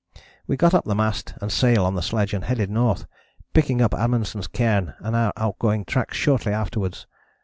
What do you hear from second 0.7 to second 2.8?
up the mast and sail on the sledge and headed